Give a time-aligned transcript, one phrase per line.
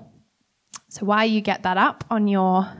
[0.90, 2.72] So while you get that up on your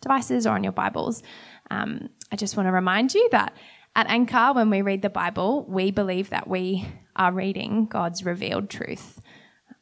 [0.00, 1.22] devices or on your Bibles,
[1.70, 3.52] um, I just want to remind you that
[3.94, 8.70] at Anchor, when we read the Bible, we believe that we are reading God's revealed
[8.70, 9.20] truth.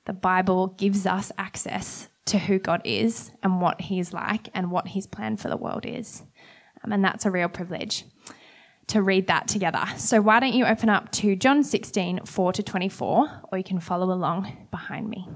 [0.06, 4.70] The Bible gives us access to who God is and what He is like and
[4.70, 6.23] what His plan for the world is.
[6.82, 8.04] Um, and that's a real privilege
[8.88, 9.84] to read that together.
[9.96, 13.79] So why don't you open up to John 16, 4 to 24, or you can
[13.79, 15.29] follow along behind me.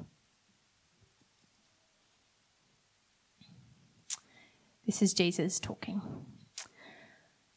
[4.84, 6.02] This is Jesus talking.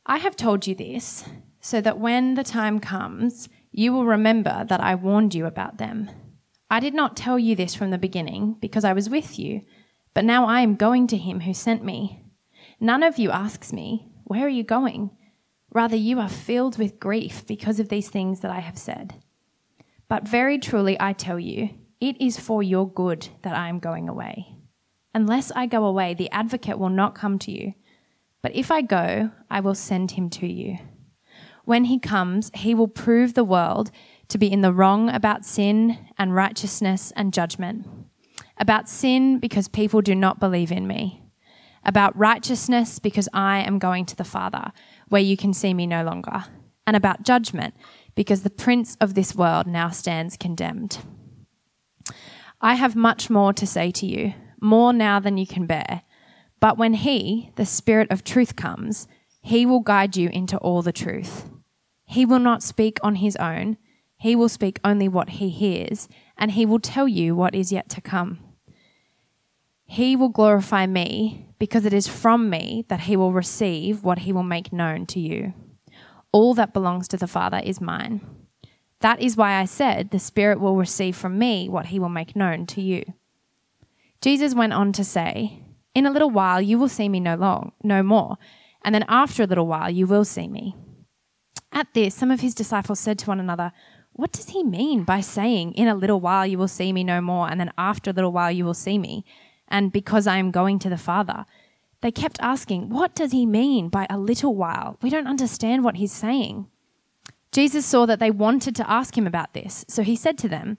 [0.09, 1.25] I have told you this
[1.59, 6.09] so that when the time comes, you will remember that I warned you about them.
[6.71, 9.63] I did not tell you this from the beginning because I was with you,
[10.13, 12.23] but now I am going to him who sent me.
[12.79, 15.11] None of you asks me, Where are you going?
[15.73, 19.15] Rather, you are filled with grief because of these things that I have said.
[20.07, 24.07] But very truly I tell you, it is for your good that I am going
[24.07, 24.55] away.
[25.13, 27.73] Unless I go away, the advocate will not come to you.
[28.41, 30.77] But if I go, I will send him to you.
[31.65, 33.91] When he comes, he will prove the world
[34.29, 37.87] to be in the wrong about sin and righteousness and judgment.
[38.57, 41.23] About sin, because people do not believe in me.
[41.83, 44.71] About righteousness, because I am going to the Father,
[45.09, 46.45] where you can see me no longer.
[46.85, 47.75] And about judgment,
[48.15, 50.99] because the prince of this world now stands condemned.
[52.61, 56.01] I have much more to say to you, more now than you can bear.
[56.59, 59.07] But when He, the Spirit of truth, comes,
[59.41, 61.49] He will guide you into all the truth.
[62.05, 63.77] He will not speak on His own,
[64.17, 67.89] He will speak only what He hears, and He will tell you what is yet
[67.89, 68.39] to come.
[69.85, 74.33] He will glorify me, because it is from me that He will receive what He
[74.33, 75.53] will make known to you.
[76.31, 78.21] All that belongs to the Father is mine.
[78.99, 82.35] That is why I said, The Spirit will receive from me what He will make
[82.35, 83.03] known to you.
[84.21, 85.61] Jesus went on to say,
[85.97, 88.37] in a little while you will see me no long, no more,
[88.83, 90.75] and then after a little while you will see me.
[91.71, 93.71] At this, some of his disciples said to one another,
[94.13, 97.19] What does he mean by saying, In a little while you will see me no
[97.19, 99.25] more, and then after a little while you will see me,
[99.67, 101.45] and because I am going to the Father?
[102.01, 104.99] They kept asking, What does he mean by a little while?
[105.01, 106.67] We don't understand what he's saying.
[107.51, 110.77] Jesus saw that they wanted to ask him about this, so he said to them,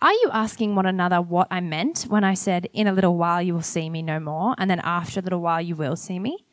[0.00, 3.42] are you asking one another what I meant when I said, In a little while
[3.42, 6.20] you will see me no more, and then after a little while you will see
[6.20, 6.46] me?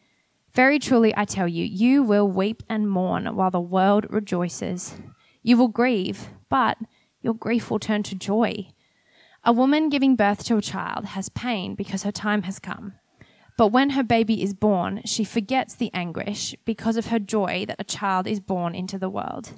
[0.56, 4.95] Very truly I tell you, you will weep and mourn while the world rejoices.
[5.44, 6.79] You will grieve, but
[7.22, 8.69] your grief will turn to joy.
[9.44, 12.94] A woman giving birth to a child has pain because her time has come.
[13.57, 17.79] But when her baby is born, she forgets the anguish because of her joy that
[17.79, 19.51] a child is born into the world.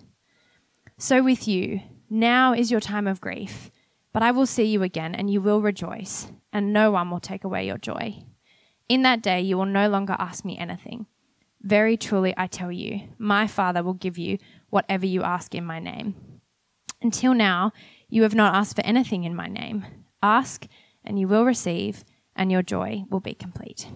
[0.97, 3.71] So with you, now is your time of grief
[4.13, 7.43] but I will see you again, and you will rejoice, and no one will take
[7.43, 8.23] away your joy.
[8.89, 11.05] In that day you will no longer ask me anything.
[11.61, 14.37] Very truly I tell you, my Father will give you
[14.69, 16.15] whatever you ask in my name.
[17.01, 17.73] Until now,
[18.09, 19.85] you have not asked for anything in my name.
[20.23, 20.67] Ask,
[21.03, 22.03] and you will receive,
[22.35, 23.87] and your joy will be complete.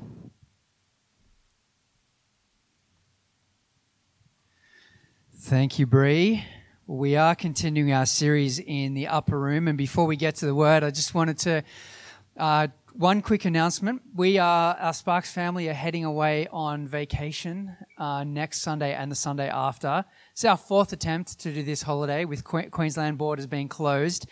[5.36, 6.44] Thank you, Bree.
[6.91, 9.69] We are continuing our series in the upper room.
[9.69, 11.63] And before we get to the word, I just wanted to,
[12.35, 14.02] uh, one quick announcement.
[14.13, 19.16] We are, our Sparks family are heading away on vacation uh, next Sunday and the
[19.16, 20.03] Sunday after.
[20.34, 24.28] It's our fourth attempt to do this holiday with que- Queensland borders being closed.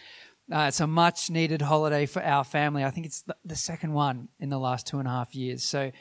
[0.51, 2.83] Uh, it's a much needed holiday for our family.
[2.83, 5.63] I think it's the, the second one in the last two and a half years.
[5.63, 5.93] So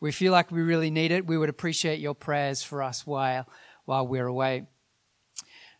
[0.00, 1.26] we feel like we really need it.
[1.26, 3.48] We would appreciate your prayers for us while,
[3.84, 4.68] while we're away.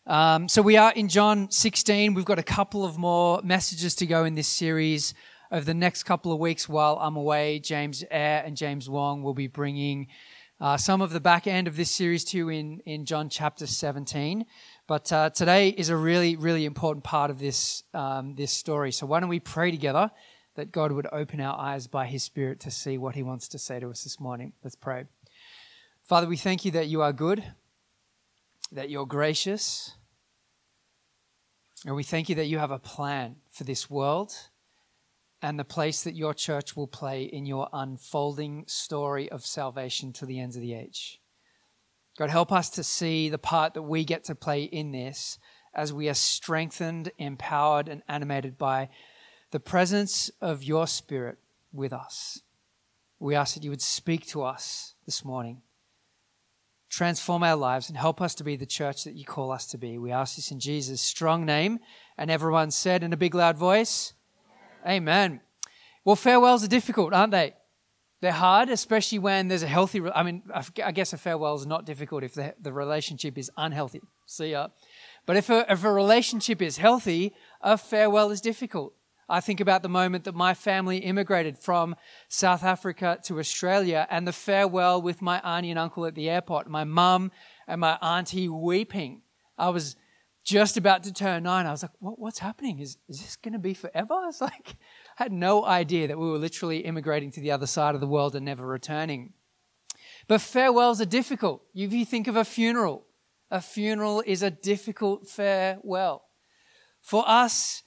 [0.07, 2.13] Um, so we are in John 16.
[2.13, 5.15] We've got a couple of more messages to go in this series.
[5.51, 9.33] Over the next couple of weeks while I'm away, James Eyre and James Wong will
[9.33, 10.07] be bringing
[10.61, 13.65] uh, some of the back end of this series to you in, in John chapter
[13.65, 14.45] 17.
[14.85, 18.91] But uh, today is a really, really important part of this, um, this story.
[18.91, 20.11] So why don't we pray together
[20.53, 23.57] that God would open our eyes by his Spirit to see what he wants to
[23.57, 24.53] say to us this morning?
[24.63, 25.05] Let's pray.
[26.03, 27.43] Father, we thank you that you are good
[28.71, 29.94] that you're gracious.
[31.85, 34.33] And we thank you that you have a plan for this world
[35.39, 40.25] and the place that your church will play in your unfolding story of salvation to
[40.25, 41.21] the ends of the age.
[42.17, 45.37] God, help us to see the part that we get to play in this
[45.75, 48.89] as we are strengthened, empowered, and animated by
[49.51, 51.37] the presence of your Spirit
[51.71, 52.41] with us.
[53.19, 55.61] We ask that you would speak to us this morning,
[56.95, 59.77] transform our lives, and help us to be the church that you call us to
[59.77, 59.97] be.
[59.97, 61.79] We ask this in Jesus' strong name.
[62.17, 64.13] And everyone said in a big loud voice,
[64.85, 64.95] Amen.
[64.95, 65.41] Amen.
[66.05, 67.53] Well, farewells are difficult, aren't they?
[68.21, 70.01] They're hard, especially when there's a healthy.
[70.15, 70.43] I mean,
[70.83, 74.01] I guess a farewell is not difficult if the, the relationship is unhealthy.
[74.25, 74.69] See ya.
[75.25, 78.93] But if a, if a relationship is healthy, a farewell is difficult.
[79.27, 81.95] I think about the moment that my family immigrated from
[82.27, 86.69] South Africa to Australia and the farewell with my auntie and uncle at the airport,
[86.69, 87.31] my mum
[87.67, 89.21] and my auntie weeping.
[89.57, 89.95] I was
[90.43, 91.65] just about to turn nine.
[91.65, 92.79] I was like, what, what's happening?
[92.79, 94.13] Is, is this going to be forever?
[94.23, 94.75] I was like,
[95.17, 98.07] I had no idea that we were literally immigrating to the other side of the
[98.07, 99.33] world and never returning.
[100.27, 101.63] But farewells are difficult.
[101.73, 103.05] If you think of a funeral,
[103.49, 106.23] a funeral is a difficult farewell.
[107.01, 107.83] For us,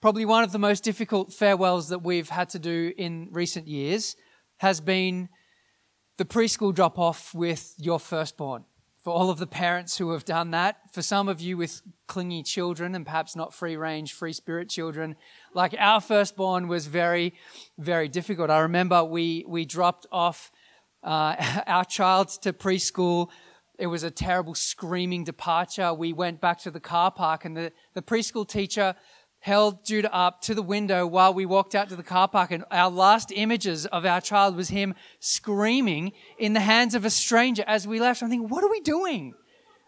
[0.00, 4.16] probably one of the most difficult farewells that we've had to do in recent years
[4.58, 5.28] has been
[6.18, 8.64] the preschool drop off with your firstborn.
[9.02, 12.42] For all of the parents who have done that, for some of you with clingy
[12.42, 15.14] children and perhaps not free range, free spirit children,
[15.54, 17.34] like our firstborn was very,
[17.78, 18.50] very difficult.
[18.50, 20.50] I remember we, we dropped off
[21.04, 23.28] uh, our child to preschool.
[23.78, 25.94] It was a terrible screaming departure.
[25.94, 28.96] We went back to the car park and the, the preschool teacher
[29.46, 32.64] held Judah up to the window while we walked out to the car park and
[32.72, 37.62] our last images of our child was him screaming in the hands of a stranger
[37.64, 38.20] as we left.
[38.20, 39.34] I'm thinking, what are we doing?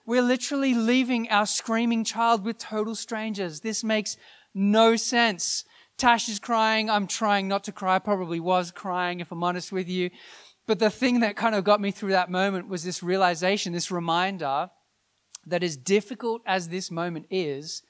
[0.06, 3.58] We're literally leaving our screaming child with total strangers.
[3.58, 4.16] This makes
[4.54, 5.64] no sense.
[5.96, 6.88] Tash is crying.
[6.88, 7.98] I'm trying not to cry.
[7.98, 10.10] Probably was crying if I'm honest with you.
[10.68, 13.90] But the thing that kind of got me through that moment was this realization, this
[13.90, 14.70] reminder
[15.46, 17.82] that as difficult as this moment is,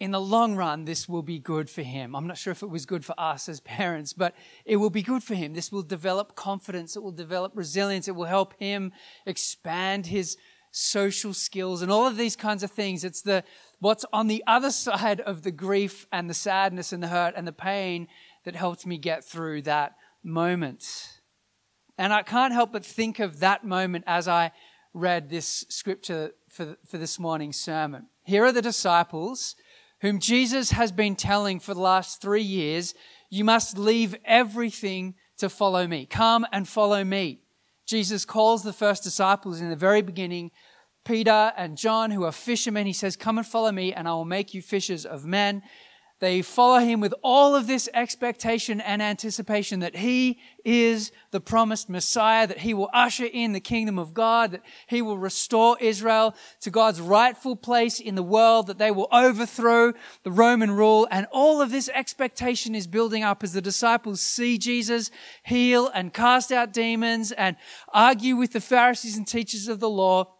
[0.00, 2.14] in the long run, this will be good for him.
[2.14, 4.34] I'm not sure if it was good for us as parents, but
[4.64, 5.54] it will be good for him.
[5.54, 6.94] This will develop confidence.
[6.94, 8.06] It will develop resilience.
[8.06, 8.92] It will help him
[9.26, 10.36] expand his
[10.70, 13.02] social skills and all of these kinds of things.
[13.02, 13.42] It's the,
[13.80, 17.46] what's on the other side of the grief and the sadness and the hurt and
[17.46, 18.06] the pain
[18.44, 21.20] that helped me get through that moment.
[21.96, 24.52] And I can't help but think of that moment as I
[24.94, 28.06] read this scripture for, for this morning's sermon.
[28.24, 29.56] Here are the disciples
[30.00, 32.94] whom Jesus has been telling for the last three years,
[33.30, 36.06] you must leave everything to follow me.
[36.06, 37.40] Come and follow me.
[37.86, 40.50] Jesus calls the first disciples in the very beginning,
[41.04, 42.86] Peter and John, who are fishermen.
[42.86, 45.62] He says, Come and follow me, and I will make you fishers of men.
[46.20, 51.88] They follow him with all of this expectation and anticipation that he is the promised
[51.88, 56.34] Messiah, that he will usher in the kingdom of God, that he will restore Israel
[56.60, 59.92] to God's rightful place in the world, that they will overthrow
[60.24, 61.06] the Roman rule.
[61.10, 65.12] And all of this expectation is building up as the disciples see Jesus
[65.44, 67.56] heal and cast out demons and
[67.92, 70.37] argue with the Pharisees and teachers of the law.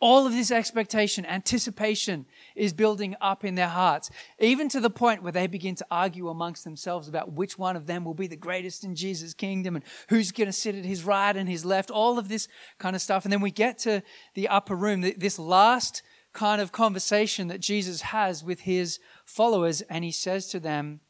[0.00, 2.24] All of this expectation, anticipation
[2.56, 6.30] is building up in their hearts, even to the point where they begin to argue
[6.30, 9.84] amongst themselves about which one of them will be the greatest in Jesus' kingdom and
[10.08, 12.48] who's going to sit at his right and his left, all of this
[12.78, 13.24] kind of stuff.
[13.26, 14.02] And then we get to
[14.34, 16.02] the upper room, this last
[16.32, 21.00] kind of conversation that Jesus has with his followers, and he says to them,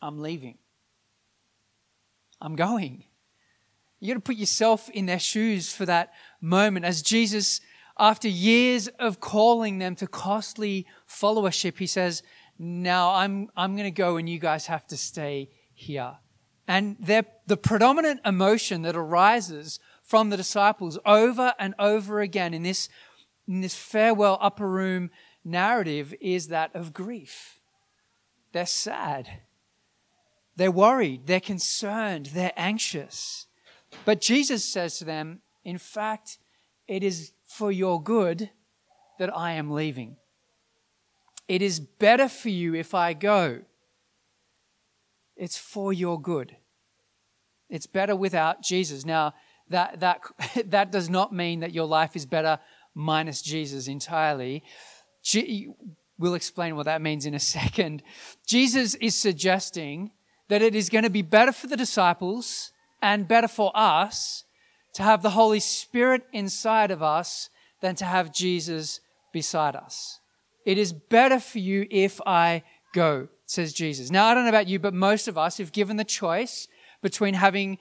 [0.00, 0.58] I'm leaving.
[2.40, 3.04] I'm going.
[4.00, 7.60] You got to put yourself in their shoes for that moment as Jesus
[7.98, 12.22] after years of calling them to costly followership, he says,
[12.58, 16.16] Now I'm, I'm going to go and you guys have to stay here.
[16.66, 22.88] And the predominant emotion that arises from the disciples over and over again in this,
[23.46, 25.10] in this farewell upper room
[25.44, 27.60] narrative is that of grief.
[28.52, 29.42] They're sad.
[30.56, 31.26] They're worried.
[31.26, 32.26] They're concerned.
[32.26, 33.46] They're anxious.
[34.04, 36.38] But Jesus says to them, in fact,
[36.86, 38.50] it is for your good
[39.18, 40.16] that I am leaving.
[41.48, 43.60] It is better for you if I go.
[45.36, 46.56] It's for your good.
[47.68, 49.04] It's better without Jesus.
[49.04, 49.34] Now,
[49.68, 50.20] that, that,
[50.66, 52.58] that does not mean that your life is better
[52.94, 54.62] minus Jesus entirely.
[56.18, 58.02] We'll explain what that means in a second.
[58.46, 60.12] Jesus is suggesting
[60.48, 62.70] that it is going to be better for the disciples
[63.04, 64.44] and better for us
[64.94, 67.50] to have the Holy Spirit inside of us
[67.82, 70.20] than to have Jesus beside us.
[70.64, 72.62] It is better for you if I
[72.94, 74.10] go, says Jesus.
[74.10, 76.66] Now, I don't know about you, but most of us, if given the choice
[77.02, 77.76] between having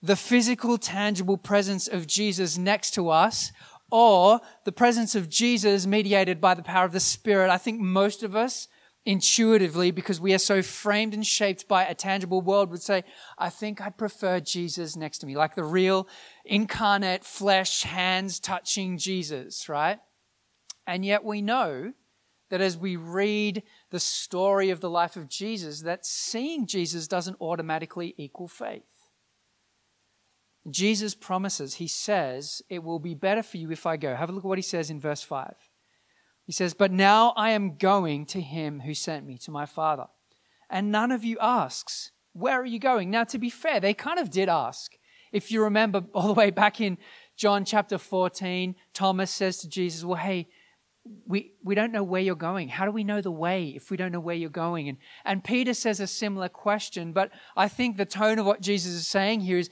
[0.00, 3.50] the physical, tangible presence of Jesus next to us
[3.90, 7.50] or the presence of Jesus mediated by the power of the Spirit.
[7.50, 8.68] I think most of us
[9.08, 13.04] intuitively, because we are so framed and shaped by a tangible world, would say,
[13.38, 16.06] I think I'd prefer Jesus next to me, like the real
[16.44, 19.98] incarnate flesh, hands touching Jesus, right?
[20.86, 21.94] And yet we know
[22.50, 27.40] that as we read the story of the life of Jesus, that seeing Jesus doesn't
[27.40, 28.82] automatically equal faith.
[30.68, 34.14] Jesus promises, he says, it will be better for you if I go.
[34.14, 35.67] Have a look at what he says in verse 5.
[36.48, 40.06] He says, But now I am going to him who sent me, to my Father.
[40.70, 43.10] And none of you asks, Where are you going?
[43.10, 44.92] Now, to be fair, they kind of did ask.
[45.30, 46.96] If you remember all the way back in
[47.36, 50.48] John chapter 14, Thomas says to Jesus, Well, hey,
[51.26, 52.68] we, we don't know where you're going.
[52.68, 54.88] How do we know the way if we don't know where you're going?
[54.88, 58.94] And, and Peter says a similar question, but I think the tone of what Jesus
[58.94, 59.68] is saying here is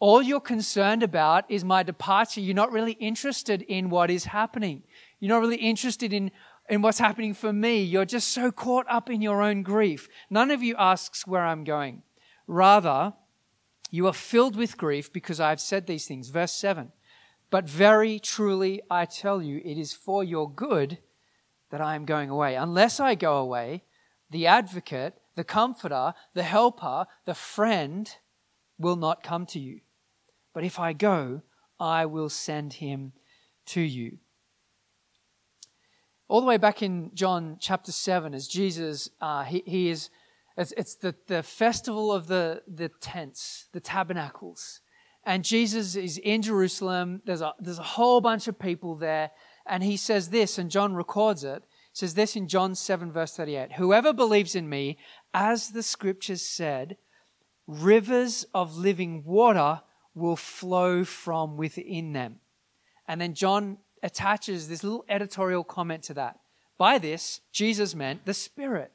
[0.00, 2.40] all you're concerned about is my departure.
[2.40, 4.82] You're not really interested in what is happening.
[5.20, 6.30] You're not really interested in,
[6.68, 7.82] in what's happening for me.
[7.82, 10.08] You're just so caught up in your own grief.
[10.30, 12.02] None of you asks where I'm going.
[12.46, 13.12] Rather,
[13.90, 16.30] you are filled with grief because I've said these things.
[16.30, 16.90] Verse 7.
[17.50, 20.98] But very truly I tell you, it is for your good
[21.70, 22.54] that I am going away.
[22.54, 23.84] Unless I go away,
[24.30, 28.10] the advocate, the comforter, the helper, the friend
[28.78, 29.80] will not come to you.
[30.54, 31.42] But if I go,
[31.78, 33.12] I will send him
[33.66, 34.18] to you.
[36.30, 40.10] All the way back in John chapter 7, as Jesus, uh, he, he is,
[40.56, 44.80] it's, it's the, the festival of the, the tents, the tabernacles.
[45.24, 47.20] And Jesus is in Jerusalem.
[47.24, 49.32] There's a, there's a whole bunch of people there.
[49.66, 51.64] And he says this, and John records it.
[51.94, 54.98] Says this in John 7, verse 38 Whoever believes in me,
[55.34, 56.96] as the scriptures said,
[57.66, 59.80] rivers of living water
[60.14, 62.36] will flow from within them.
[63.08, 66.38] And then John attaches this little editorial comment to that.
[66.78, 68.92] By this, Jesus meant the Spirit.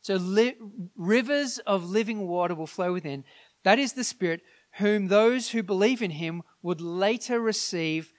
[0.00, 0.56] So li-
[0.96, 3.24] rivers of living water will flow within.
[3.62, 4.42] That is the Spirit
[4.78, 8.12] whom those who believe in him would later receive.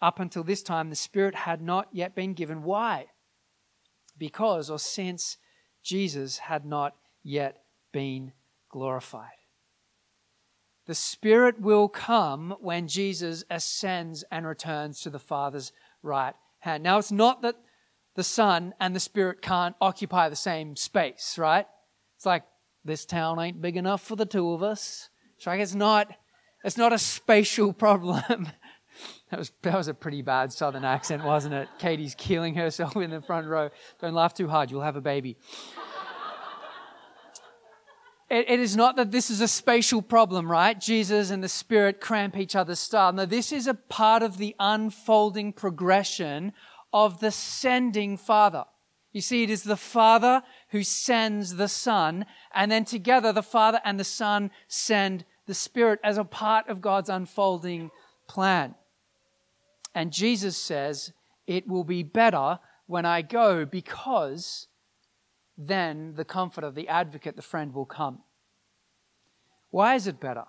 [0.00, 2.62] Up until this time, the Spirit had not yet been given.
[2.62, 3.06] Why?
[4.16, 5.38] Because or since
[5.82, 8.32] Jesus had not yet been
[8.70, 9.43] glorified.
[10.86, 15.72] The Spirit will come when Jesus ascends and returns to the Father's
[16.02, 16.82] right hand.
[16.82, 17.56] Now, it's not that
[18.16, 21.66] the Son and the Spirit can't occupy the same space, right?
[22.16, 22.44] It's like
[22.84, 25.08] this town ain't big enough for the two of us.
[25.36, 26.12] It's like it's not,
[26.64, 28.48] it's not a spatial problem.
[29.30, 31.68] that was that was a pretty bad southern accent, wasn't it?
[31.78, 33.70] Katie's killing herself in the front row.
[34.02, 35.38] Don't laugh too hard, you'll have a baby
[38.34, 40.80] it, it is not that this is a spatial problem, right?
[40.80, 43.12] Jesus and the Spirit cramp each other's style.
[43.12, 46.52] No, this is a part of the unfolding progression
[46.92, 48.64] of the sending Father.
[49.12, 53.80] You see, it is the Father who sends the Son, and then together the Father
[53.84, 57.92] and the Son send the Spirit as a part of God's unfolding
[58.26, 58.74] plan.
[59.94, 61.12] And Jesus says,
[61.46, 64.66] It will be better when I go because
[65.56, 68.20] then the comforter, the advocate, the friend will come.
[69.70, 70.44] Why is it better?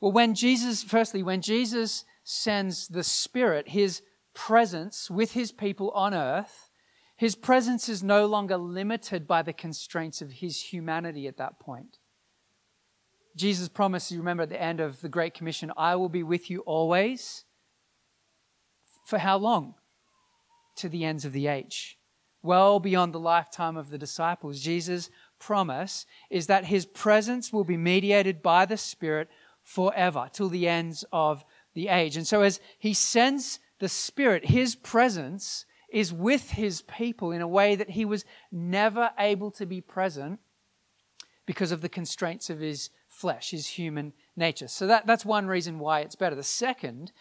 [0.00, 4.02] Well, when Jesus, firstly, when Jesus sends the Spirit, his
[4.34, 6.70] presence with his people on earth,
[7.16, 11.98] his presence is no longer limited by the constraints of his humanity at that point.
[13.36, 16.50] Jesus promised, you remember at the end of the Great Commission, I will be with
[16.50, 17.44] you always.
[19.06, 19.74] For how long?
[20.76, 21.98] To the ends of the age
[22.44, 24.60] well beyond the lifetime of the disciples.
[24.60, 29.28] Jesus' promise is that his presence will be mediated by the Spirit
[29.62, 32.16] forever till the ends of the age.
[32.16, 37.48] And so, as he sends the Spirit, his presence is with his people in a
[37.48, 40.38] way that he was never able to be present
[41.46, 44.68] because of the constraints of his flesh, his human nature.
[44.68, 46.34] So that, that's one reason why it's better.
[46.34, 47.12] The second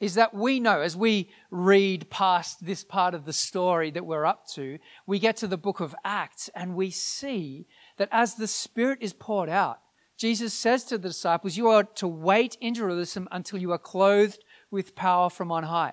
[0.00, 4.24] is that we know as we read past this part of the story that we're
[4.24, 7.66] up to, we get to the book of Acts and we see
[7.98, 9.78] that as the Spirit is poured out,
[10.16, 14.42] Jesus says to the disciples, You are to wait in Jerusalem until you are clothed
[14.70, 15.92] with power from on high.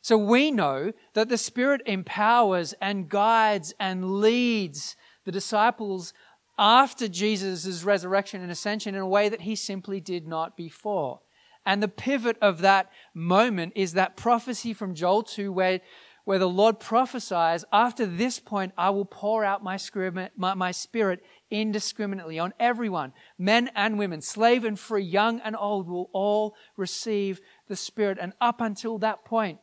[0.00, 6.12] So we know that the Spirit empowers and guides and leads the disciples
[6.58, 11.20] after Jesus' resurrection and ascension in a way that he simply did not before.
[11.66, 15.80] And the pivot of that moment is that prophecy from Joel 2 where,
[16.24, 20.70] where the Lord prophesies, After this point, I will pour out my spirit, my, my
[20.70, 26.54] spirit indiscriminately on everyone, men and women, slave and free, young and old, will all
[26.76, 28.18] receive the Spirit.
[28.20, 29.58] And up until that point,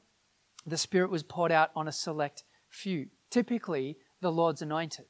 [0.65, 5.05] the Spirit was poured out on a select few, typically the Lord's anointed.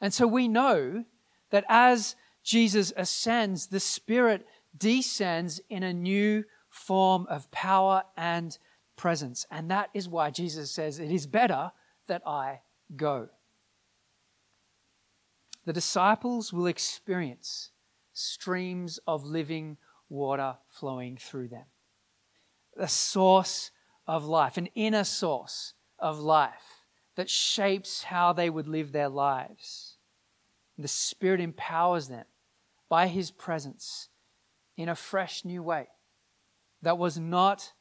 [0.00, 1.04] And so we know
[1.50, 8.56] that as Jesus ascends, the Spirit descends in a new form of power and
[8.96, 9.46] presence.
[9.50, 11.72] And that is why Jesus says, It is better
[12.06, 12.60] that I
[12.96, 13.28] go.
[15.64, 17.70] The disciples will experience
[18.12, 19.76] streams of living
[20.08, 21.66] water flowing through them.
[22.76, 23.70] The source
[24.06, 26.84] of life, an inner source of life
[27.16, 29.96] that shapes how they would live their lives.
[30.78, 32.24] The Spirit empowers them
[32.88, 34.08] by His presence
[34.80, 35.88] in a fresh new way
[36.82, 37.72] that was not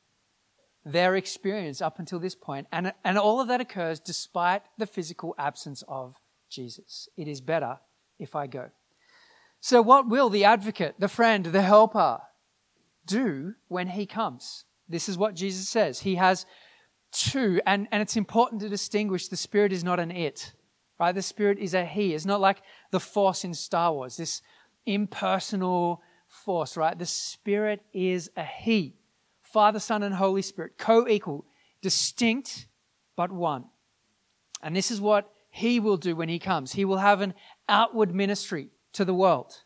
[0.86, 2.68] their experience up until this point.
[2.72, 6.16] And, and all of that occurs despite the physical absence of
[6.50, 7.08] Jesus.
[7.16, 7.80] It is better
[8.20, 8.70] if I go.
[9.62, 12.20] So, what will the advocate, the friend, the helper
[13.06, 14.66] do when he comes?
[14.88, 16.00] This is what Jesus says.
[16.00, 16.46] He has
[17.12, 20.54] two, and, and it's important to distinguish the Spirit is not an it,
[21.00, 21.14] right?
[21.14, 22.14] The Spirit is a He.
[22.14, 24.42] It's not like the Force in Star Wars, this
[24.86, 26.98] impersonal force, right?
[26.98, 28.96] The Spirit is a He.
[29.42, 31.46] Father, Son, and Holy Spirit, co equal,
[31.82, 32.68] distinct,
[33.16, 33.66] but one.
[34.62, 36.74] And this is what He will do when He comes.
[36.74, 37.34] He will have an
[37.68, 39.64] outward ministry to the world,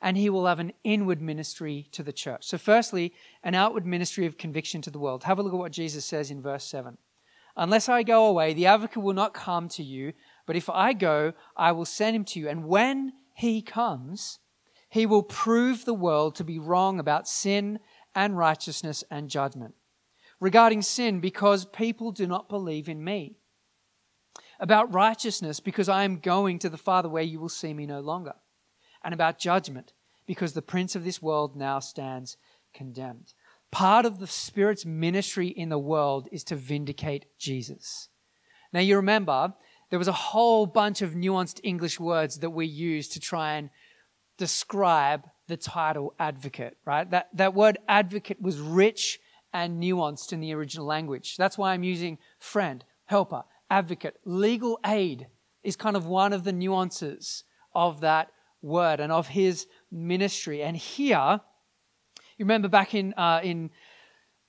[0.00, 2.46] and He will have an inward ministry to the church.
[2.46, 5.24] So, firstly, an outward ministry of conviction to the world.
[5.24, 6.96] Have a look at what Jesus says in verse 7.
[7.56, 10.12] Unless I go away, the advocate will not come to you,
[10.46, 12.48] but if I go, I will send him to you.
[12.48, 14.38] And when he comes,
[14.96, 17.78] he will prove the world to be wrong about sin
[18.14, 19.74] and righteousness and judgment.
[20.40, 23.36] Regarding sin, because people do not believe in me.
[24.58, 28.00] About righteousness, because I am going to the Father where you will see me no
[28.00, 28.32] longer.
[29.04, 29.92] And about judgment,
[30.26, 32.38] because the prince of this world now stands
[32.72, 33.34] condemned.
[33.70, 38.08] Part of the Spirit's ministry in the world is to vindicate Jesus.
[38.72, 39.52] Now, you remember,
[39.90, 43.68] there was a whole bunch of nuanced English words that we used to try and
[44.36, 47.10] describe the title advocate, right?
[47.10, 49.20] That, that word advocate was rich
[49.52, 51.36] and nuanced in the original language.
[51.36, 54.16] That's why I'm using friend, helper, advocate.
[54.24, 55.28] Legal aid
[55.62, 57.44] is kind of one of the nuances
[57.74, 60.62] of that word and of his ministry.
[60.62, 61.40] And here,
[62.36, 63.70] you remember back in, uh, in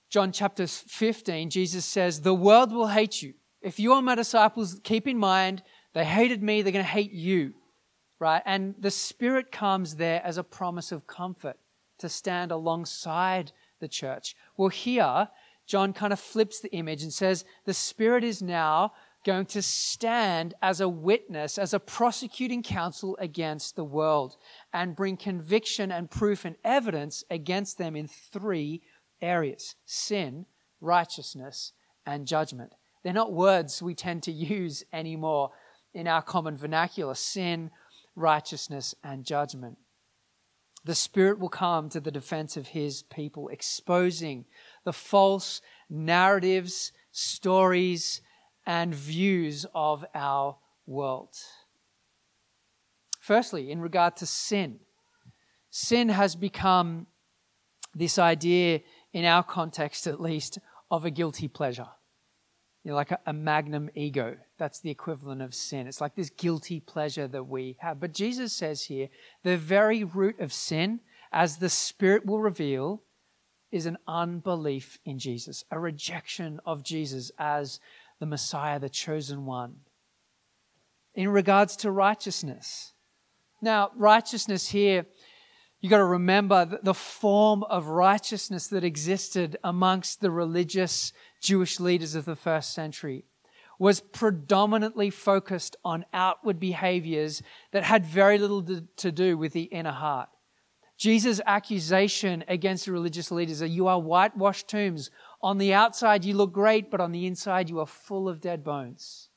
[0.09, 3.33] John chapter 15, Jesus says, The world will hate you.
[3.61, 7.11] If you are my disciples, keep in mind, they hated me, they're going to hate
[7.11, 7.53] you
[8.19, 8.41] right?
[8.45, 11.57] And the Spirit comes there as a promise of comfort
[11.99, 14.35] to stand alongside the church.
[14.55, 15.29] Well, here,
[15.65, 18.93] John kind of flips the image and says the Spirit is now
[19.25, 24.37] going to stand as a witness, as a prosecuting counsel against the world
[24.73, 28.81] and bring conviction and proof and evidence against them in three
[29.21, 30.45] areas sin,
[30.79, 31.73] righteousness,
[32.05, 32.71] and judgment.
[33.03, 35.51] They're not words we tend to use anymore
[35.93, 37.71] in our common vernacular sin,
[38.17, 39.77] righteousness, and judgment.
[40.83, 44.45] The Spirit will come to the defense of His people, exposing
[44.83, 48.21] the false narratives, stories,
[48.65, 51.35] and views of our world.
[53.19, 54.79] Firstly, in regard to sin,
[55.69, 57.07] sin has become
[57.93, 58.81] this idea,
[59.13, 61.87] in our context at least, of a guilty pleasure
[62.87, 64.37] you know, like a, a, magnum ego.
[64.57, 65.87] That's the equivalent of sin.
[65.87, 67.99] It's like this guilty pleasure that we have.
[67.99, 69.09] But Jesus says here,
[69.43, 71.01] the very root of sin,
[71.33, 73.03] as the Spirit will reveal,
[73.73, 77.81] is an unbelief in Jesus, a rejection of Jesus as
[78.21, 79.81] the Messiah, the chosen one.
[81.13, 82.93] In regards to righteousness,
[83.61, 85.07] now, righteousness here,
[85.81, 92.15] you've got to remember the form of righteousness that existed amongst the religious Jewish leaders
[92.15, 93.25] of the first century
[93.79, 99.91] was predominantly focused on outward behaviors that had very little to do with the inner
[99.91, 100.29] heart.
[100.97, 105.11] Jesus' accusation against the religious leaders are you are whitewashed tombs.
[105.43, 108.63] On the outside, you look great, but on the inside, you are full of dead
[108.63, 109.29] bones.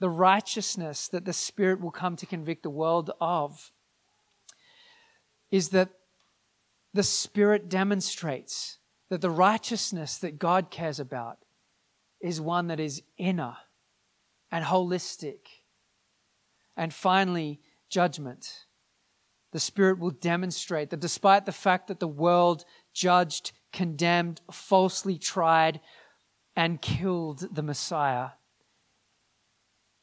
[0.00, 3.70] The righteousness that the Spirit will come to convict the world of
[5.52, 5.90] is that
[6.92, 8.78] the Spirit demonstrates
[9.10, 11.38] that the righteousness that God cares about
[12.20, 13.56] is one that is inner
[14.50, 15.40] and holistic.
[16.76, 18.66] And finally, judgment.
[19.52, 25.80] The Spirit will demonstrate that despite the fact that the world judged, condemned, falsely tried,
[26.54, 28.30] and killed the Messiah,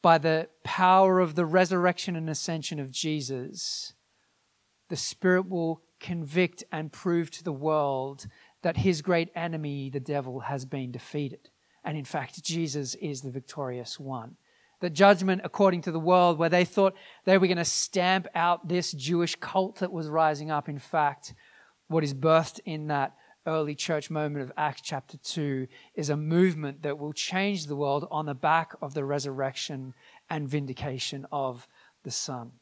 [0.02, 3.94] by the power of the resurrection and ascension of Jesus,
[4.88, 8.26] the Spirit will convict and prove to the world
[8.62, 11.50] that his great enemy, the devil, has been defeated.
[11.84, 14.36] And in fact, Jesus is the victorious one.
[14.80, 16.94] The judgment, according to the world, where they thought
[17.24, 21.34] they were going to stamp out this Jewish cult that was rising up, in fact,
[21.88, 23.14] what is birthed in that
[23.46, 28.06] early church moment of Acts chapter 2 is a movement that will change the world
[28.10, 29.94] on the back of the resurrection
[30.28, 31.66] and vindication of
[32.04, 32.52] the Son.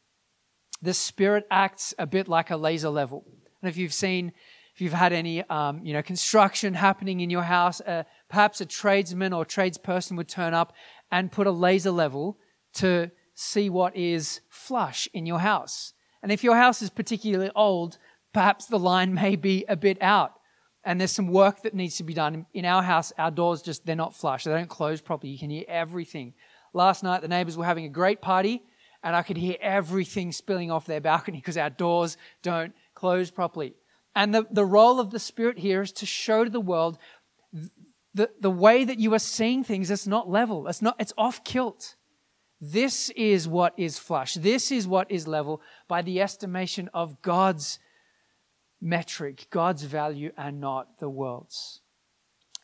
[0.80, 3.24] The Spirit acts a bit like a laser level.
[3.60, 4.32] And if you've seen,
[4.76, 8.66] if you've had any, um, you know, construction happening in your house, uh, perhaps a
[8.66, 10.74] tradesman or tradesperson would turn up
[11.10, 12.36] and put a laser level
[12.74, 15.94] to see what is flush in your house.
[16.22, 17.96] And if your house is particularly old,
[18.34, 20.34] perhaps the line may be a bit out
[20.84, 22.44] and there's some work that needs to be done.
[22.52, 24.44] In our house, our doors just, they're not flush.
[24.44, 25.32] They don't close properly.
[25.32, 26.34] You can hear everything.
[26.74, 28.62] Last night, the neighbors were having a great party,
[29.02, 33.74] and I could hear everything spilling off their balcony because our doors don't close properly.
[34.16, 36.98] And the, the role of the Spirit here is to show to the world
[38.14, 40.66] the, the way that you are seeing things, it's not level.
[40.68, 41.96] It's not, it's off kilt.
[42.58, 44.32] This is what is flush.
[44.34, 47.78] This is what is level by the estimation of God's
[48.80, 51.82] metric, God's value and not the world's.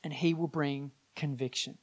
[0.02, 1.76] And He will bring conviction.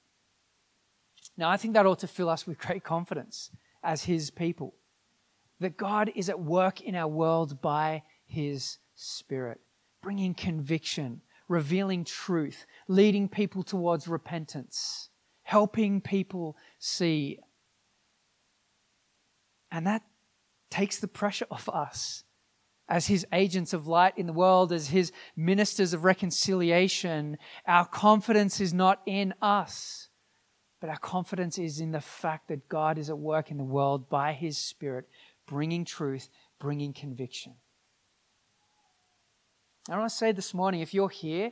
[1.37, 3.51] Now, I think that ought to fill us with great confidence
[3.83, 4.73] as His people
[5.59, 9.61] that God is at work in our world by His Spirit,
[10.01, 15.09] bringing conviction, revealing truth, leading people towards repentance,
[15.43, 17.39] helping people see.
[19.71, 20.03] And that
[20.69, 22.23] takes the pressure off us
[22.89, 28.59] as his agents of light in the world, as his ministers of reconciliation, our confidence
[28.59, 30.09] is not in us,
[30.81, 34.09] but our confidence is in the fact that God is at work in the world
[34.09, 35.07] by his Spirit,
[35.45, 37.53] bringing truth, bringing conviction.
[39.87, 41.51] I want to say this morning if you're here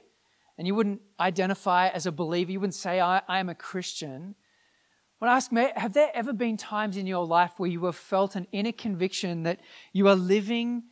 [0.58, 4.36] and you wouldn't identify as a believer, you wouldn't say, I, I am a Christian.
[5.22, 7.96] I want to ask, have there ever been times in your life where you have
[7.96, 9.60] felt an inner conviction that
[9.94, 10.84] you are living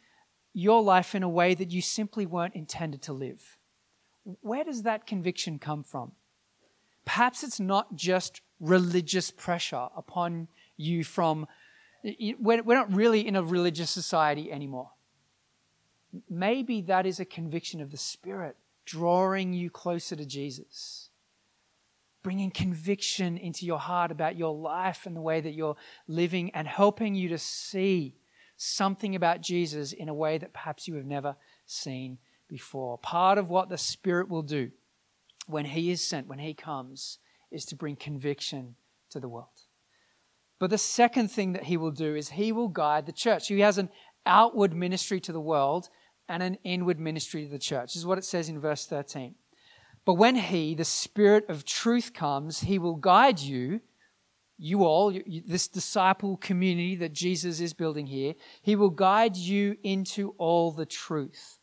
[0.56, 3.58] your life in a way that you simply weren't intended to live.
[4.24, 6.14] Where does that conviction come from?
[7.04, 11.46] Perhaps it's not just religious pressure upon you from,
[12.32, 14.92] we're not really in a religious society anymore.
[16.30, 21.10] Maybe that is a conviction of the Spirit drawing you closer to Jesus,
[22.24, 26.68] bringing conviction into your heart about your life and the way that you're living, and
[26.68, 28.16] helping you to see
[28.58, 32.98] something about Jesus in a way that perhaps you have never seen before.
[32.98, 34.72] Part of what the Spirit will do
[35.48, 37.20] when He is sent, when He comes,
[37.52, 38.76] is to bring conviction
[39.10, 39.48] to the world.
[40.60, 43.48] But the second thing that He will do is He will guide the church.
[43.48, 43.90] He has an
[44.26, 45.90] outward ministry to the world
[46.28, 47.94] and an inward ministry to the church.
[47.94, 49.36] This is what it says in verse 13.
[50.06, 53.82] But when He, the Spirit of truth, comes, He will guide you
[54.58, 55.14] you all,
[55.46, 60.86] this disciple community that Jesus is building here, he will guide you into all the
[60.86, 61.60] truth.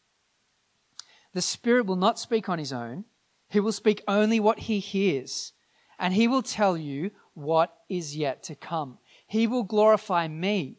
[1.32, 3.04] The Spirit will not speak on his own,
[3.48, 5.52] he will speak only what he hears,
[5.98, 8.98] and he will tell you what is yet to come.
[9.26, 10.76] He will glorify me,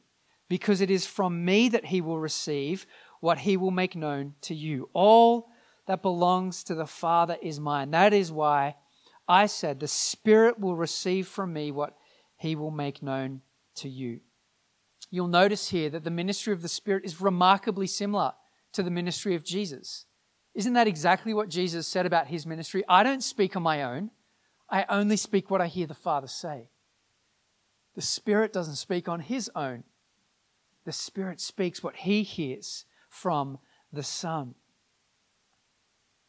[0.50, 2.86] because it is from me that he will receive
[3.24, 4.90] what he will make known to you.
[4.92, 5.48] All
[5.88, 7.92] that belongs to the Father is mine.
[7.92, 8.76] That is why
[9.30, 11.96] I said, The Spirit will receive from me what
[12.36, 13.40] he will make known
[13.76, 14.20] to you.
[15.10, 18.34] You'll notice here that the ministry of the Spirit is remarkably similar
[18.74, 20.06] to the ministry of Jesus.
[20.54, 22.84] Isn't that exactly what Jesus said about his ministry?
[22.90, 24.12] I don't speak on my own,
[24.70, 26.72] I only speak what I hear the Father say.
[27.96, 29.86] The Spirit doesn't speak on his own,
[30.84, 32.84] the Spirit speaks what he hears
[33.14, 33.60] from
[33.92, 34.56] the Son.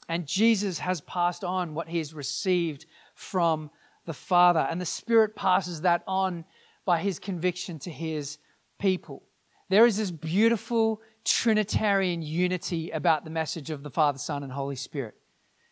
[0.07, 3.70] And Jesus has passed on what he has received from
[4.05, 4.61] the Father.
[4.61, 6.44] And the Spirit passes that on
[6.85, 8.37] by his conviction to his
[8.79, 9.23] people.
[9.70, 14.77] There is this beautiful Trinitarian unity about the message of the Father, Son, and Holy
[14.77, 15.14] Spirit.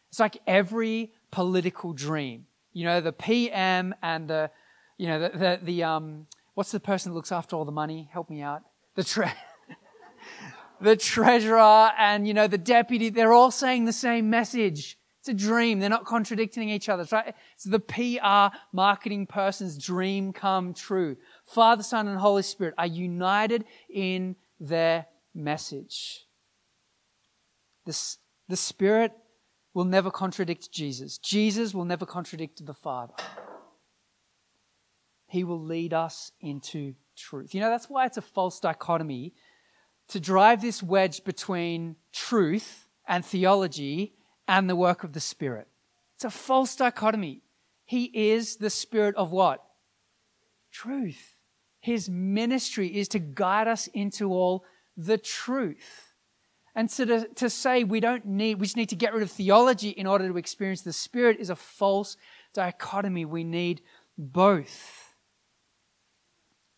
[0.08, 2.46] It's like every political dream.
[2.72, 4.50] You know, the PM and the,
[4.96, 8.08] you know, the, the, the um, what's the person that looks after all the money?
[8.10, 8.62] Help me out.
[8.94, 9.34] The tre-
[10.82, 14.98] the treasurer and, you know, the deputy, they're all saying the same message.
[15.20, 15.78] It's a dream.
[15.78, 17.04] They're not contradicting each other.
[17.04, 17.34] It's, right?
[17.54, 21.16] it's the PR marketing person's dream come true.
[21.44, 26.26] Father, Son, and Holy Spirit are united in their message.
[27.86, 28.16] The,
[28.48, 29.12] the Spirit
[29.74, 31.18] will never contradict Jesus.
[31.18, 33.14] Jesus will never contradict the Father.
[35.28, 37.54] He will lead us into truth.
[37.54, 39.34] You know, that's why it's a false dichotomy
[40.12, 44.14] to drive this wedge between truth and theology
[44.46, 45.68] and the work of the Spirit.
[46.16, 47.40] It's a false dichotomy.
[47.86, 49.64] He is the Spirit of what?
[50.70, 51.36] Truth.
[51.80, 54.64] His ministry is to guide us into all
[54.98, 56.12] the truth.
[56.74, 59.30] And so to, to say we don't need, we just need to get rid of
[59.30, 62.18] theology in order to experience the Spirit is a false
[62.52, 63.24] dichotomy.
[63.24, 63.80] We need
[64.18, 65.14] both.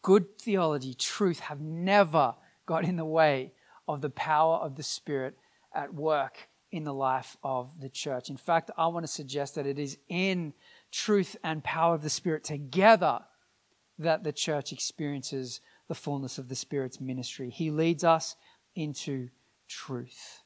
[0.02, 3.52] Good theology, truth have never got in the way
[3.86, 5.36] of the power of the Spirit
[5.74, 8.30] at work in the life of the church.
[8.30, 10.54] In fact, I want to suggest that it is in
[10.90, 13.20] truth and power of the Spirit together
[13.98, 17.50] that the church experiences the fullness of the Spirit's ministry.
[17.50, 18.36] He leads us
[18.74, 19.28] into
[19.68, 20.42] truth.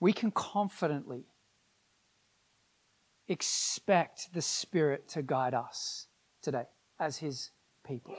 [0.00, 1.26] We can confidently
[3.28, 6.06] expect the Spirit to guide us
[6.42, 6.64] today
[6.98, 7.50] as His
[7.86, 8.16] people.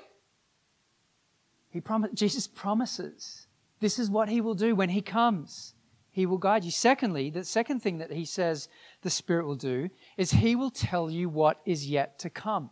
[1.70, 3.48] He prom- Jesus promises
[3.80, 5.74] this is what He will do when He comes.
[6.10, 6.72] He will guide you.
[6.72, 8.70] Secondly, the second thing that He says
[9.02, 12.72] the Spirit will do is He will tell you what is yet to come.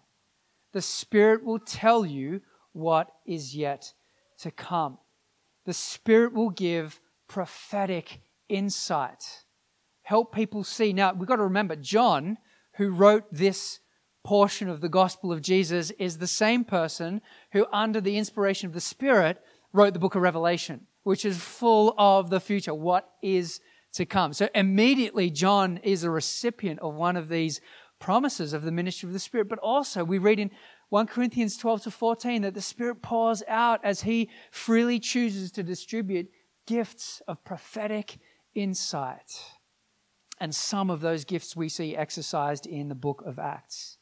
[0.72, 2.42] The Spirit will tell you
[2.74, 3.94] what is yet
[4.40, 4.98] to come.
[5.66, 9.44] The Spirit will give prophetic insight,
[10.04, 10.94] help people see.
[10.94, 12.38] Now, we've got to remember, John,
[12.74, 13.80] who wrote this
[14.26, 18.74] portion of the gospel of Jesus, is the same person who, under the inspiration of
[18.74, 23.62] the Spirit, wrote the book of Revelation, which is full of the future, what is
[23.94, 24.34] to come.
[24.34, 27.62] So immediately, John is a recipient of one of these
[28.00, 29.48] promises of the ministry of the Spirit.
[29.48, 30.52] But also, we read in
[30.90, 35.64] 1 Corinthians 12 to 14 that the Spirit pours out as He freely chooses to
[35.64, 36.30] distribute
[36.66, 38.18] gifts of prophetic
[38.56, 39.40] insight.
[40.40, 43.98] And some of those gifts we see exercised in the book of Acts.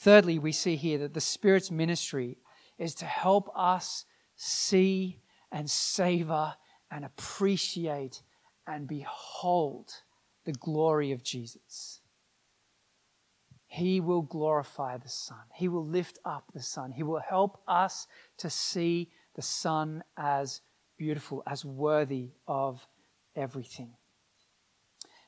[0.00, 2.38] Thirdly, we see here that the Spirit's ministry
[2.78, 5.20] is to help us see
[5.52, 6.54] and savor
[6.90, 8.22] and appreciate
[8.66, 9.92] and behold
[10.46, 12.00] the glory of Jesus.
[13.66, 15.42] He will glorify the Son.
[15.54, 16.92] He will lift up the Son.
[16.92, 18.06] He will help us
[18.38, 20.62] to see the Son as
[20.96, 22.86] beautiful, as worthy of
[23.36, 23.92] everything.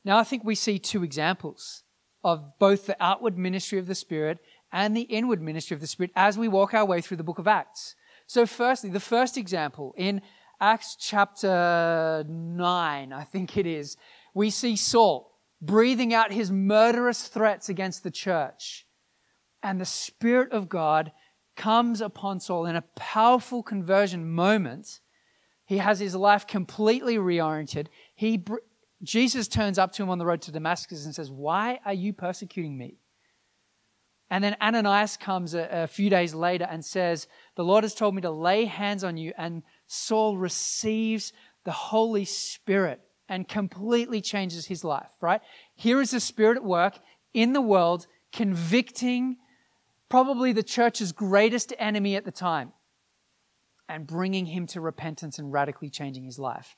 [0.03, 1.85] Now, I think we see two examples
[2.25, 4.39] of both the outward ministry of the Spirit
[4.73, 7.39] and the inward ministry of the Spirit as we walk our way through the book
[7.39, 7.95] of Acts.
[8.27, 10.23] So, firstly, the first example in
[10.61, 13.97] Acts chapter 9, I think it is,
[14.35, 18.87] we see Saul breathing out his murderous threats against the church.
[19.63, 21.13] And the Spirit of God
[21.57, 25.01] comes upon Saul in a powerful conversion moment.
[25.67, 27.87] He has his life completely reoriented.
[28.15, 28.45] He,
[29.03, 32.13] Jesus turns up to him on the road to Damascus and says, Why are you
[32.13, 33.02] persecuting me?
[34.33, 38.15] And then Ananias comes a, a, few days later and says, The Lord has told
[38.15, 39.35] me to lay hands on you.
[39.37, 45.43] And Saul receives the Holy Spirit and completely changes his life, right?
[45.75, 46.99] Here is the Spirit at work
[47.35, 49.37] in the world, convicting
[50.09, 52.73] probably the church's greatest enemy at the time
[53.87, 56.75] and bringing him to repentance and radically changing his life.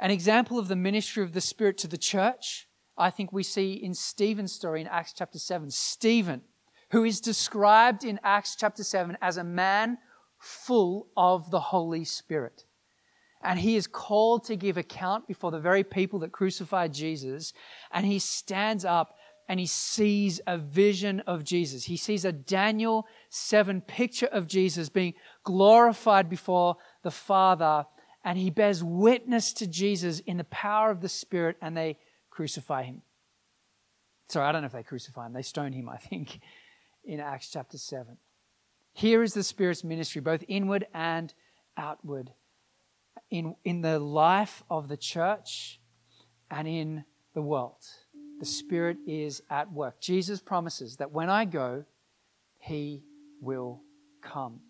[0.00, 3.74] An example of the ministry of the Spirit to the church, I think we see
[3.74, 5.70] in Stephen's story in Acts chapter 7.
[5.70, 6.42] Stephen,
[6.90, 9.98] who is described in Acts chapter 7 as a man
[10.38, 12.64] full of the Holy Spirit
[13.42, 17.52] and he is called to give account before the very people that crucified Jesus.
[17.92, 19.16] And he stands up
[19.48, 21.84] and he sees a vision of Jesus.
[21.84, 27.86] He sees a Daniel 7 picture of Jesus being glorified before the Father.
[28.24, 31.98] And he bears witness to Jesus in the power of the Spirit and they
[32.30, 33.02] crucify him.
[34.28, 35.32] Sorry, I don't know if they crucify him.
[35.32, 36.40] They stone him, I think,
[37.08, 38.18] in Acts chapter 7.
[38.92, 41.32] Here is the Spirit's ministry, both inward and
[41.76, 42.30] outward
[43.30, 45.80] in, in the life of the church
[46.50, 47.82] and in the world.
[48.40, 50.00] The Spirit is at work.
[50.00, 51.84] Jesus promises that when I go,
[52.58, 53.02] He
[53.40, 53.80] will
[54.20, 54.60] come.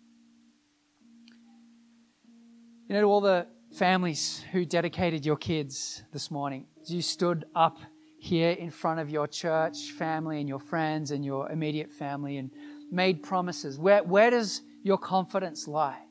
[2.87, 7.77] You know, to all the families who dedicated your kids this morning, you stood up
[8.19, 12.51] here in front of your church family and your friends and your immediate family and
[12.91, 13.79] made promises.
[13.79, 16.01] Where, where does your confidence lie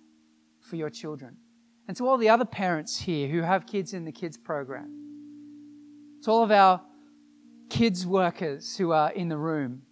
[0.60, 1.36] for your children?
[1.86, 4.90] And to all the other parents here who have kids in the kids program,
[6.22, 6.80] to all of our
[7.68, 9.82] kids workers who are in the room,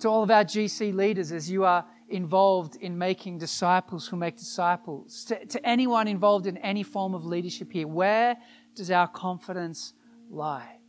[0.00, 4.36] to all of our GC leaders as you are involved in making disciples who make
[4.36, 8.36] disciples, to, to anyone involved in any form of leadership here, where
[8.74, 9.92] does our confidence
[10.28, 10.79] lie?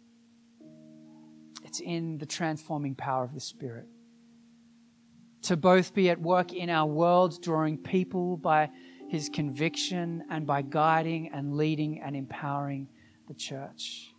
[1.72, 3.88] It's in the transforming power of the Spirit.
[5.44, 8.70] To both be at work in our world, drawing people by
[9.08, 12.90] his conviction and by guiding and leading and empowering
[13.30, 14.14] the church.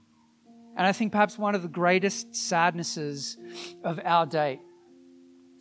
[0.78, 3.36] And I think perhaps one of the greatest sadnesses
[3.84, 4.58] of our day,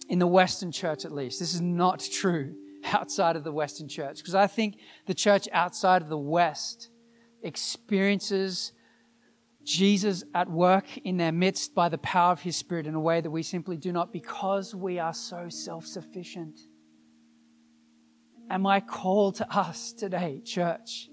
[0.07, 4.19] in the Western church at least, this is not true outside of the Western church,
[4.19, 4.77] because I think
[5.07, 6.89] the church outside of the West
[7.43, 8.71] experiences
[9.63, 13.21] Jesus at work in their midst by the power of his Spirit in a way
[13.21, 16.59] that we simply do not because we are so self sufficient.
[18.49, 21.09] And my call to us today, church,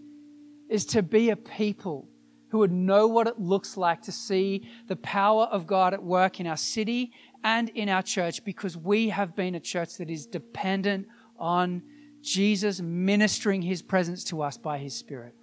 [0.68, 2.08] is to be a people
[2.50, 6.40] who would know what it looks like to see the power of God at work
[6.40, 7.12] in our city
[7.44, 11.06] and in our church because we have been a church that is dependent
[11.38, 11.82] on
[12.22, 15.34] Jesus ministering his presence to us by his Spirit.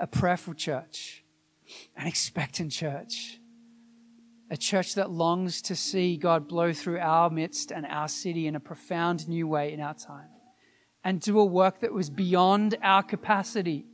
[0.00, 1.22] A prayerful church,
[1.96, 3.38] an expectant church,
[4.50, 8.56] a church that longs to see God blow through our midst and our city in
[8.56, 10.30] a profound new way in our time
[11.04, 13.86] and do a work that was beyond our capacity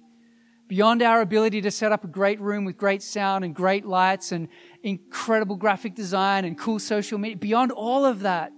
[0.68, 4.32] beyond our ability to set up a great room with great sound and great lights
[4.32, 4.48] and
[4.82, 8.52] incredible graphic design and cool social media, beyond all of that,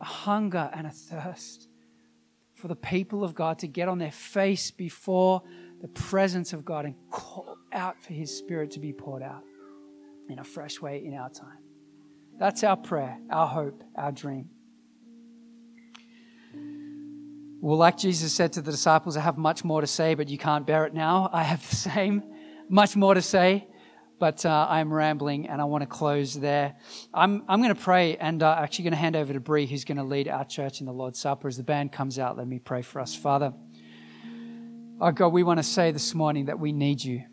[0.00, 1.68] a hunger and a thirst
[2.54, 5.42] for the people of God to get on their face before
[5.86, 9.44] the presence of God and call out for His Spirit to be poured out
[10.28, 11.58] in a fresh way in our time.
[12.40, 14.48] That's our prayer, our hope, our dream.
[17.60, 20.38] Well, like Jesus said to the disciples, I have much more to say, but you
[20.38, 21.30] can't bear it now.
[21.32, 22.24] I have the same,
[22.68, 23.68] much more to say,
[24.18, 26.74] but uh, I'm rambling and I want to close there.
[27.14, 29.84] I'm, I'm going to pray and uh, actually going to hand over to Bree, who's
[29.84, 31.46] going to lead our church in the Lord's Supper.
[31.46, 33.14] As the band comes out, let me pray for us.
[33.14, 33.52] Father,
[35.00, 37.24] oh God, we want to say this morning that we need you.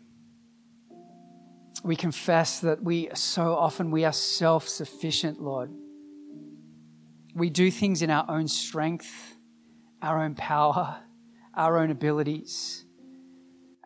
[1.82, 5.70] We confess that we so often we are self-sufficient, Lord.
[7.34, 9.34] We do things in our own strength
[10.04, 10.98] our own power,
[11.54, 12.84] our own abilities.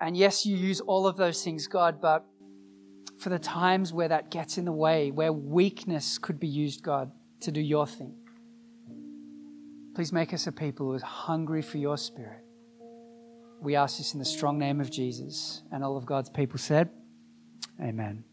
[0.01, 2.27] And yes, you use all of those things, God, but
[3.19, 7.11] for the times where that gets in the way, where weakness could be used, God,
[7.41, 8.15] to do your thing,
[9.95, 12.45] please make us a people who are hungry for your spirit.
[13.61, 15.63] We ask this in the strong name of Jesus.
[15.73, 16.91] And all of God's people said,
[17.81, 18.25] Amen.